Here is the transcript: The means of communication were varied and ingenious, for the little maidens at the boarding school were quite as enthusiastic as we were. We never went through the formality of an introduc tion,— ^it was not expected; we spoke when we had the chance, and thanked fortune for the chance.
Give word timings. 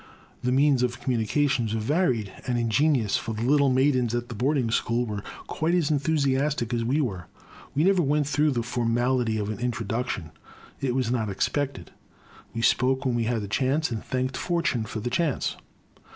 The 0.41 0.51
means 0.51 0.81
of 0.81 0.99
communication 0.99 1.69
were 1.71 1.79
varied 1.79 2.33
and 2.47 2.57
ingenious, 2.57 3.17
for 3.17 3.35
the 3.35 3.43
little 3.43 3.69
maidens 3.69 4.15
at 4.15 4.29
the 4.29 4.33
boarding 4.33 4.71
school 4.71 5.05
were 5.05 5.21
quite 5.45 5.75
as 5.75 5.91
enthusiastic 5.91 6.73
as 6.73 6.83
we 6.83 6.99
were. 6.99 7.27
We 7.75 7.83
never 7.83 8.01
went 8.01 8.25
through 8.25 8.53
the 8.53 8.63
formality 8.63 9.37
of 9.37 9.49
an 9.51 9.57
introduc 9.59 10.07
tion,— 10.07 10.31
^it 10.81 10.93
was 10.95 11.11
not 11.11 11.29
expected; 11.29 11.91
we 12.51 12.63
spoke 12.63 13.05
when 13.05 13.13
we 13.13 13.25
had 13.25 13.43
the 13.43 13.47
chance, 13.47 13.91
and 13.91 14.03
thanked 14.03 14.37
fortune 14.37 14.85
for 14.85 15.01
the 15.01 15.11
chance. 15.11 15.55